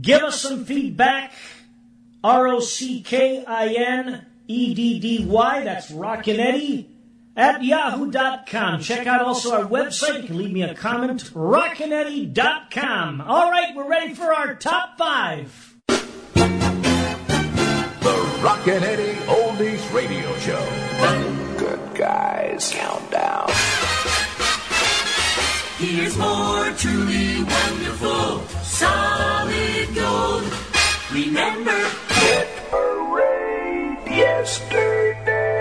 Give 0.00 0.22
us 0.22 0.40
some 0.40 0.64
feedback. 0.64 1.34
R 2.24 2.48
O 2.48 2.60
C 2.60 3.02
K 3.02 3.44
I 3.44 3.74
N 3.74 4.24
E 4.48 4.72
D 4.72 4.98
D 4.98 5.26
Y. 5.26 5.62
That's 5.62 5.90
Rockin' 5.90 6.40
Eddie 6.40 6.88
at 7.36 7.62
yahoo.com. 7.62 8.80
Check 8.80 9.06
out 9.06 9.20
also 9.20 9.52
our 9.54 9.68
website. 9.68 10.22
You 10.22 10.28
can 10.28 10.38
leave 10.38 10.52
me 10.52 10.62
a 10.62 10.74
comment. 10.74 11.24
Rockineddie.com. 11.34 13.20
All 13.20 13.50
right, 13.50 13.76
we're 13.76 13.86
ready 13.86 14.14
for 14.14 14.32
our 14.32 14.54
top 14.54 14.96
five. 14.96 15.69
The 18.00 18.16
Rockin' 18.42 18.82
Eddie 18.82 19.18
Oldies 19.26 19.92
Radio 19.92 20.36
Show. 20.38 20.64
Good 21.58 21.94
Guys 21.94 22.72
Countdown. 22.72 23.50
Here's 25.78 26.16
more 26.16 26.70
truly 26.72 27.42
wonderful, 27.42 28.40
solid 28.62 29.94
gold. 29.94 30.52
Remember, 31.12 31.80
it 32.10 32.48
yesterday. 34.10 35.60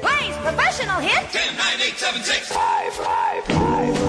Plays 0.00 0.36
professional 0.38 1.00
hit. 1.00 1.30
10, 1.30 1.56
9, 1.56 1.66
8, 1.86 1.98
7, 1.98 2.22
6. 2.22 2.52
5, 2.52 2.92
5, 2.92 3.44
5. 3.44 4.07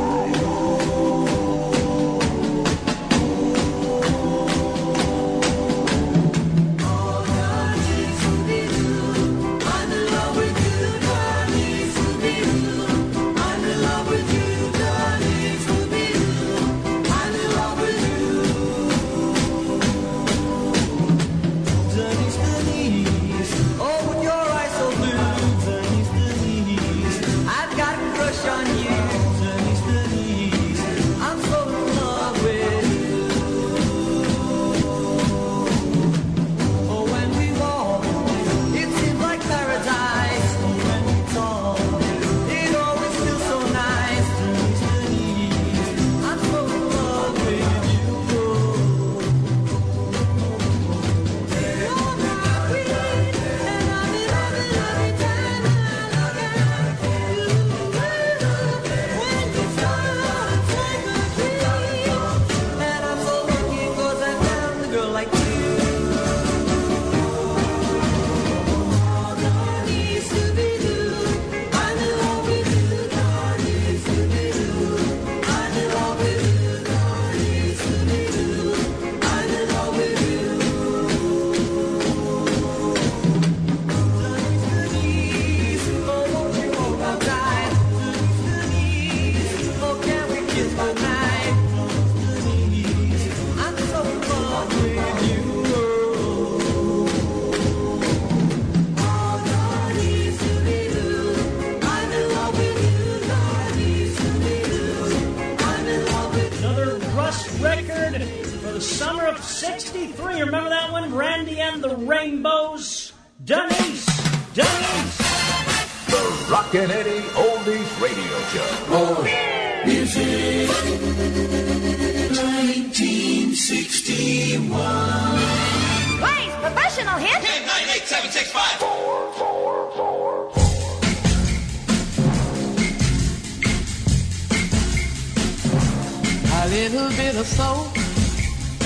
Little 136.82 137.10
bit 137.10 137.36
of 137.36 137.46
soap 137.46 137.94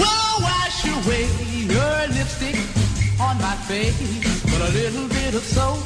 will 0.01 0.35
wash 0.41 0.81
away 0.97 1.29
your 1.75 1.95
lipstick 2.15 2.57
on 3.21 3.37
my 3.37 3.55
face. 3.69 4.41
But 4.49 4.61
a 4.67 4.71
little 4.73 5.07
bit 5.09 5.35
of 5.35 5.43
soap 5.43 5.77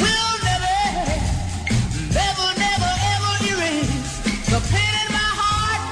will 0.00 0.34
never, 0.48 0.78
never, 2.16 2.48
never, 2.64 2.92
ever 3.12 3.34
erase 3.52 4.14
the 4.52 4.60
pain 4.72 4.94
in 5.04 5.08
my 5.20 5.30
heart 5.40 5.84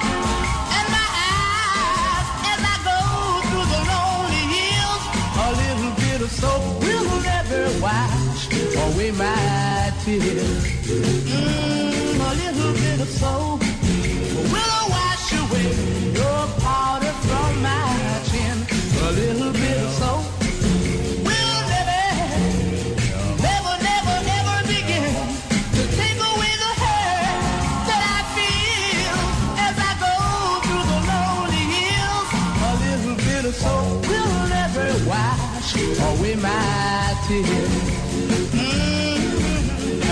and 0.77 0.87
my 0.97 1.09
eyes 1.29 2.27
as 2.53 2.61
I 2.73 2.77
go 2.89 2.99
through 3.49 3.69
the 3.75 3.83
lonely 3.93 4.45
hills. 4.57 5.05
A 5.37 5.49
little 5.63 5.93
bit 6.01 6.21
of 6.25 6.31
soap 6.41 6.63
will 6.81 7.21
never 7.21 7.63
wash 7.85 8.49
away 8.89 9.11
my 9.11 9.93
tears. 10.03 10.65
Mm, 10.89 12.17
a 12.25 12.33
little 12.43 12.73
bit 12.73 13.01
of 13.01 13.09
soap 13.21 13.61
will 14.51 14.80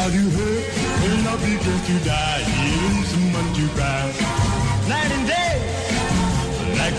Have 0.08 0.14
you 0.14 0.30
heard? 0.30 0.64
When 1.02 1.24
love 1.24 1.40
begins 1.40 1.86
to 1.86 2.04
die, 2.08 2.40
here's 2.40 3.08
someone 3.08 3.54
to 3.54 3.68
cry. 3.74 4.17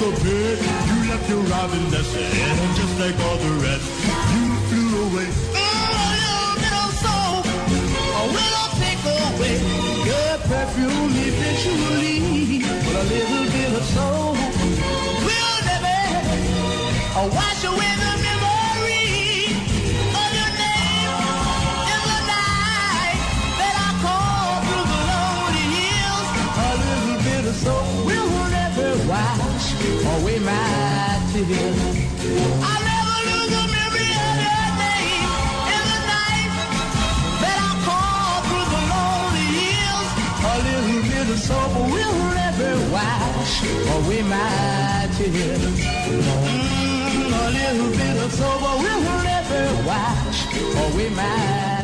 A 0.02 0.12
bird, 0.24 0.60
you 0.88 0.97
left 1.10 1.30
your 1.30 1.43
robin 1.52 1.91
nest, 1.91 2.16
and 2.16 2.76
just 2.76 3.00
like 3.00 3.20
all 3.20 3.38
the 3.38 3.54
rest, 3.64 3.84
you 4.34 4.45
flew 4.70 4.91
away. 5.08 5.28
Oh, 5.28 5.60
a 5.60 6.16
little 6.24 6.56
bit 6.64 6.74
of 6.84 6.91
soap 7.04 7.45
will 8.34 8.70
take 8.80 9.04
away 9.04 9.56
your 10.08 10.34
perfume 10.47 11.14
eventually. 11.28 12.64
But 12.86 12.95
a 12.95 13.06
little 13.12 13.45
bit 13.52 13.72
of 13.76 13.84
soap 13.93 14.38
will 15.28 15.58
never 15.68 16.00
wash 17.36 17.64
away 17.66 17.91
the 18.04 18.19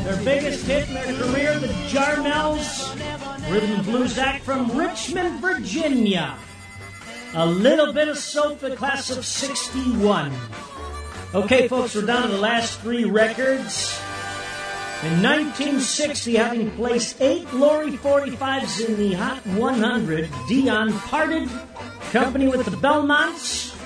Their 0.06 0.24
biggest 0.24 0.68
hit 0.68 0.88
in 0.88 0.94
their 0.94 1.18
career, 1.18 1.58
the 1.58 1.68
Jarmels, 1.90 2.94
rhythm 3.52 3.72
and 3.72 3.84
blues 3.84 4.20
act 4.20 4.44
from 4.44 4.72
Richmond, 4.78 5.42
Virginia. 5.42 6.38
A 7.38 7.46
little 7.46 7.92
bit 7.92 8.08
of 8.08 8.18
soap, 8.18 8.60
the 8.60 8.78
class 8.78 9.10
of 9.10 9.26
61. 9.26 10.34
Okay, 11.34 11.68
folks, 11.68 11.94
we're 11.94 12.04
down 12.04 12.22
to 12.22 12.28
the 12.30 12.38
last 12.38 12.80
three 12.80 13.04
records. 13.04 14.00
In 15.04 15.22
1960, 15.22 16.36
having 16.38 16.72
placed 16.72 17.20
eight 17.20 17.54
Laurie 17.54 17.92
45s 17.92 18.88
in 18.88 18.96
the 18.96 19.14
Hot 19.16 19.46
100, 19.48 20.30
Dion 20.48 20.94
parted 20.94 21.50
company 22.12 22.48
with 22.48 22.64
the 22.64 22.78
Belmonts. 22.78 23.78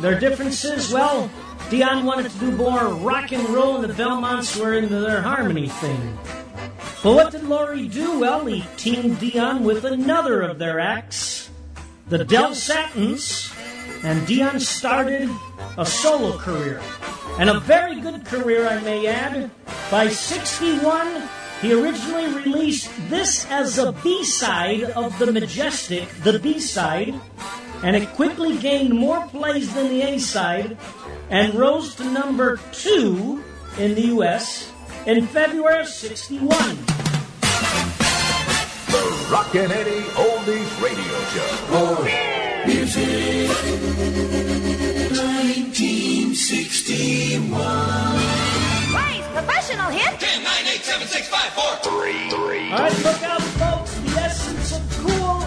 Their 0.00 0.18
differences, 0.18 0.90
well, 0.90 1.30
Dion 1.68 2.06
wanted 2.06 2.30
to 2.30 2.38
do 2.38 2.52
more 2.52 2.86
rock 2.86 3.32
and 3.32 3.46
roll, 3.50 3.76
and 3.76 3.84
the 3.84 3.92
Belmonts 3.92 4.58
were 4.58 4.72
into 4.72 4.98
their 4.98 5.20
harmony 5.20 5.68
thing. 5.68 6.18
But 7.02 7.12
what 7.12 7.32
did 7.32 7.44
Laurie 7.44 7.86
do? 7.86 8.18
Well, 8.18 8.46
he 8.46 8.64
teamed 8.78 9.20
Dion 9.20 9.62
with 9.62 9.84
another 9.84 10.40
of 10.40 10.58
their 10.58 10.80
acts, 10.80 11.47
the 12.08 12.24
Del 12.24 12.54
Satins, 12.54 13.52
and 14.02 14.26
Dion 14.26 14.58
started 14.60 15.28
a 15.76 15.84
solo 15.84 16.38
career. 16.38 16.80
And 17.38 17.50
a 17.50 17.60
very 17.60 18.00
good 18.00 18.24
career, 18.24 18.66
I 18.66 18.80
may 18.80 19.06
add. 19.06 19.50
By 19.90 20.08
61, 20.08 21.28
he 21.60 21.72
originally 21.72 22.26
released 22.34 22.90
this 23.08 23.46
as 23.50 23.78
a 23.78 23.92
B 23.92 24.24
side 24.24 24.84
of 24.84 25.18
The 25.18 25.32
Majestic, 25.32 26.08
the 26.24 26.38
B 26.38 26.60
side, 26.60 27.14
and 27.82 27.94
it 27.94 28.08
quickly 28.14 28.56
gained 28.56 28.94
more 28.94 29.26
plays 29.28 29.72
than 29.74 29.88
the 29.88 30.02
A 30.02 30.18
side 30.18 30.78
and 31.30 31.54
rose 31.54 31.94
to 31.96 32.04
number 32.04 32.58
two 32.72 33.42
in 33.78 33.94
the 33.94 34.06
U.S. 34.18 34.72
in 35.06 35.26
February 35.26 35.82
of 35.82 35.88
61. 35.88 37.07
The 39.28 39.34
Rockin' 39.34 39.70
Eddie 39.70 40.08
Oldies 40.16 40.80
Radio 40.80 41.20
Show. 41.28 41.44
More 41.70 42.02
music. 42.66 43.50
1961. 45.12 47.52
Blaze, 48.88 49.28
professional 49.34 49.90
hit. 49.90 50.18
10, 50.18 50.42
9, 50.42 50.66
8, 50.72 50.82
7, 50.82 51.06
6, 51.06 51.28
5, 51.28 51.52
4, 51.52 51.76
3, 51.76 52.30
3. 52.30 52.72
All 52.72 52.78
right, 52.78 52.98
look 53.04 53.22
out, 53.22 53.42
folks. 53.42 53.94
The 54.00 54.18
essence 54.18 54.72
of 54.72 54.80
cool. 55.04 55.40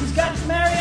He's 0.00 0.10
got 0.12 0.36
Mary 0.48 0.74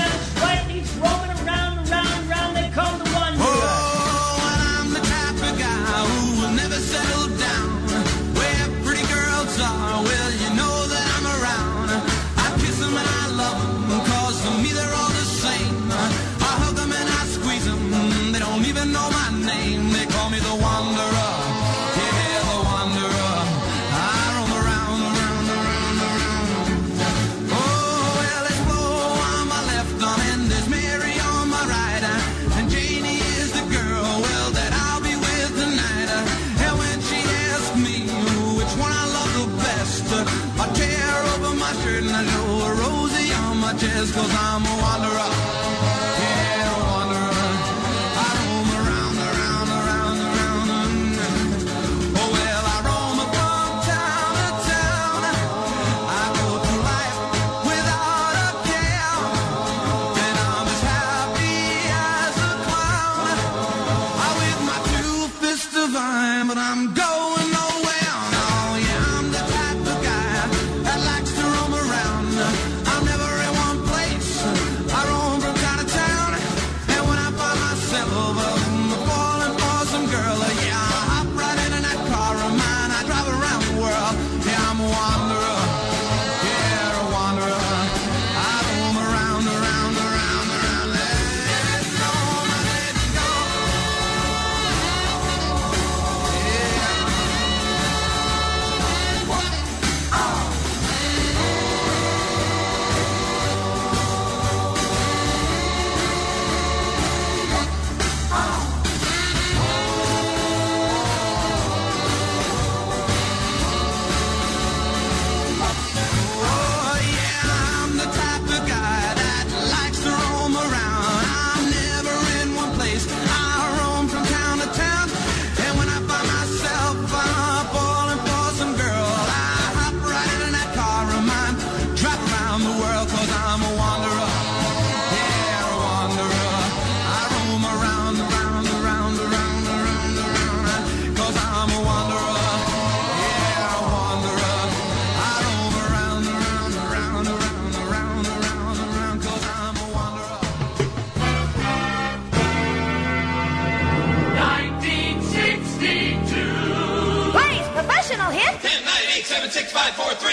cause 44.15 44.33
I'm 44.33 44.74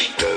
He's 0.03 0.32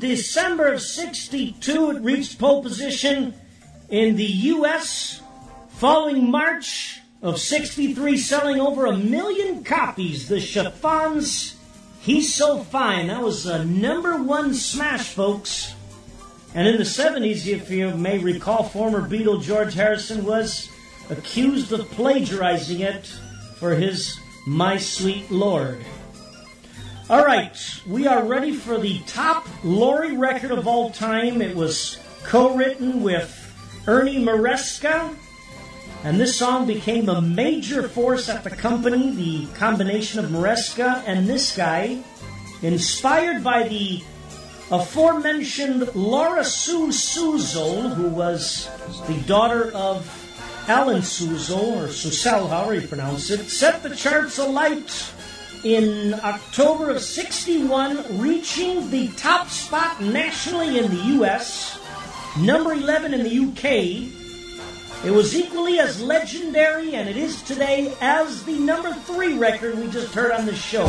December 0.00 0.72
of 0.72 0.82
62. 0.82 1.90
It 1.90 2.02
reached 2.02 2.38
pole 2.38 2.62
position 2.62 3.34
in 3.88 4.16
the 4.16 4.24
U.S. 4.24 5.22
following 5.68 6.30
March 6.30 7.00
of 7.22 7.38
63, 7.38 8.16
selling 8.16 8.60
over 8.60 8.86
a 8.86 8.96
million 8.96 9.62
copies. 9.62 10.28
The 10.28 10.40
Chiffons, 10.40 11.56
He's 12.00 12.34
So 12.34 12.64
Fine. 12.64 13.08
That 13.08 13.22
was 13.22 13.46
a 13.46 13.64
number 13.64 14.22
one 14.22 14.54
smash, 14.54 15.12
folks. 15.12 15.74
And 16.54 16.66
in 16.66 16.78
the 16.78 16.82
70s, 16.82 17.46
if 17.46 17.70
you 17.70 17.94
may 17.94 18.18
recall, 18.18 18.64
former 18.64 19.06
Beatle 19.06 19.42
George 19.42 19.74
Harrison 19.74 20.24
was 20.24 20.68
accused 21.10 21.72
of 21.72 21.88
plagiarizing 21.90 22.80
it 22.80 23.06
for 23.56 23.74
his 23.74 24.18
My 24.46 24.78
Sweet 24.78 25.30
Lord. 25.30 25.84
All 27.10 27.24
right, 27.24 27.58
we 27.88 28.06
are 28.06 28.24
ready 28.24 28.52
for 28.52 28.78
the 28.78 29.00
top 29.00 29.48
Laurie 29.64 30.16
record 30.16 30.52
of 30.52 30.68
all 30.68 30.90
time. 30.90 31.42
It 31.42 31.56
was 31.56 31.98
co 32.22 32.54
written 32.54 33.02
with 33.02 33.36
Ernie 33.88 34.24
Maresca, 34.24 35.12
and 36.04 36.20
this 36.20 36.38
song 36.38 36.68
became 36.68 37.08
a 37.08 37.20
major 37.20 37.88
force 37.88 38.28
at 38.28 38.44
the 38.44 38.50
company. 38.50 39.10
The 39.10 39.46
combination 39.58 40.24
of 40.24 40.30
Maresca 40.30 41.02
and 41.04 41.26
this 41.26 41.56
guy, 41.56 41.98
inspired 42.62 43.42
by 43.42 43.66
the 43.66 44.04
aforementioned 44.70 45.92
Laura 45.96 46.44
Sue 46.44 46.90
Suzel, 46.90 47.92
who 47.92 48.08
was 48.08 48.70
the 49.08 49.20
daughter 49.26 49.72
of 49.72 50.06
Alan 50.68 51.02
Suzel, 51.02 51.76
or 51.76 51.88
Susel, 51.88 52.48
however 52.48 52.76
you 52.76 52.86
pronounce 52.86 53.30
it, 53.30 53.50
set 53.50 53.82
the 53.82 53.96
charts 53.96 54.38
alight 54.38 55.12
in 55.64 56.14
October 56.14 56.90
of 56.90 57.00
61, 57.00 58.18
reaching 58.18 58.90
the 58.90 59.08
top 59.08 59.48
spot 59.48 60.00
nationally 60.00 60.78
in 60.78 60.90
the 60.90 61.02
U.S., 61.14 61.78
number 62.38 62.72
11 62.72 63.14
in 63.14 63.22
the 63.22 63.38
UK. 63.48 65.04
It 65.04 65.10
was 65.10 65.34
equally 65.34 65.78
as 65.78 66.00
legendary, 66.00 66.94
and 66.94 67.08
it 67.08 67.16
is 67.16 67.42
today, 67.42 67.94
as 68.00 68.44
the 68.44 68.58
number 68.58 68.92
three 68.92 69.36
record 69.36 69.78
we 69.78 69.88
just 69.88 70.14
heard 70.14 70.32
on 70.32 70.46
the 70.46 70.54
show. 70.54 70.86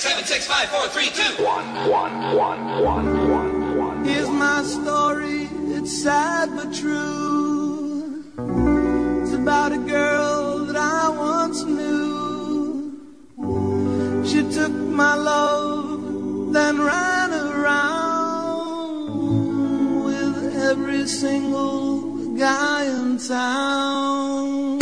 10, 0.00 0.12
9, 0.12 0.20
8, 0.22 0.24
7, 0.24 0.24
6, 0.24 0.46
5, 0.46 0.68
4, 0.70 0.88
3, 0.88 1.10
2. 1.10 1.12
Here's 4.08 4.30
my 4.30 4.62
story, 4.62 5.48
it's 5.76 6.02
sad 6.02 6.56
but 6.56 6.72
true. 6.72 8.24
It's 9.22 9.34
about 9.34 9.72
a 9.72 9.78
girl 9.78 10.64
that 10.64 10.76
I 10.76 11.10
once 11.10 11.64
knew. 11.64 12.98
She 14.24 14.42
took 14.50 14.72
my 14.72 15.14
love, 15.14 16.52
then 16.54 16.80
ran 16.80 17.32
around 17.34 18.70
with 20.04 20.56
every 20.56 21.06
single 21.06 22.36
guy 22.38 22.86
in 22.86 23.18
town. 23.18 24.79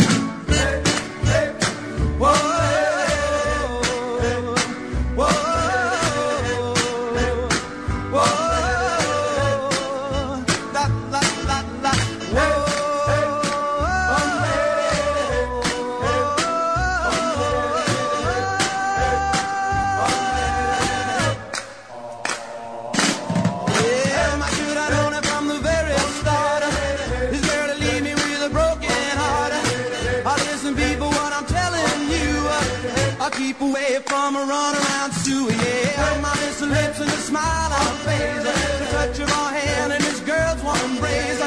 Away 33.99 34.05
from 34.07 34.35
a 34.35 34.45
run 34.45 34.75
around 34.75 35.13
Sue. 35.13 35.45
Yeah, 35.49 36.19
my 36.21 36.33
miss 36.35 36.61
lips 36.61 36.99
and 36.99 37.09
a 37.09 37.17
smile 37.17 37.73
on 37.73 37.85
her 37.85 37.97
face. 38.05 38.43
The 38.43 38.85
touch 38.91 39.19
of 39.19 39.29
her 39.29 39.59
hand 39.59 39.93
and 39.93 40.03
this 40.03 40.19
girl's 40.21 40.63
one 40.63 40.79
embrace. 40.91 41.39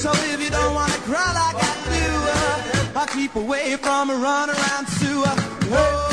So 0.00 0.10
if 0.12 0.42
you 0.42 0.50
don't 0.50 0.74
wanna 0.74 0.92
cry 1.04 1.32
like 1.32 1.56
I 1.56 1.72
do, 2.92 2.98
I'll 2.98 3.06
keep 3.06 3.34
away 3.34 3.76
from 3.76 4.10
a 4.10 4.14
run 4.14 4.50
around 4.50 4.88
Sue. 4.88 5.24
Whoa. 5.70 6.11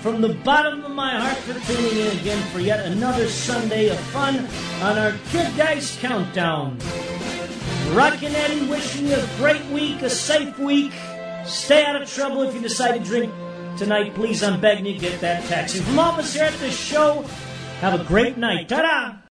from 0.00 0.22
the 0.22 0.34
bottom 0.44 0.84
of 0.84 0.90
my 0.92 1.18
heart 1.20 1.36
for 1.38 1.52
tuning 1.72 1.96
in 1.96 2.18
again 2.18 2.42
for 2.50 2.60
yet 2.60 2.86
another 2.86 3.28
Sunday 3.28 3.88
of 3.88 3.98
fun 3.98 4.46
on 4.82 4.96
our 4.96 5.12
Kid 5.30 5.54
Dice 5.56 5.98
Countdown. 6.00 6.78
Rockin' 7.90 8.34
Eddie 8.34 8.66
wishing 8.66 9.06
you 9.06 9.16
a 9.16 9.28
great 9.36 9.64
week, 9.66 10.00
a 10.02 10.08
safe 10.08 10.58
week. 10.58 10.92
Stay 11.44 11.84
out 11.84 12.00
of 12.00 12.08
trouble 12.08 12.42
if 12.42 12.54
you 12.54 12.60
decide 12.60 12.98
to 12.98 13.04
drink 13.04 13.32
tonight. 13.76 14.14
Please, 14.14 14.42
I'm 14.42 14.60
begging 14.60 14.86
you, 14.86 14.98
get 14.98 15.20
that 15.20 15.44
taxi. 15.44 15.80
From 15.80 15.98
all 15.98 16.12
of 16.12 16.18
us 16.18 16.32
here 16.32 16.44
at 16.44 16.54
the 16.54 16.70
show, 16.70 17.22
have 17.80 18.00
a 18.00 18.04
great 18.04 18.38
night. 18.38 18.68
Ta-da! 18.68 19.19